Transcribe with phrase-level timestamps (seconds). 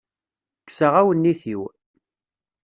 [0.61, 1.61] Kkseɣ awennit-iw.